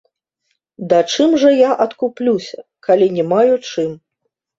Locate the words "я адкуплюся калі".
1.55-3.11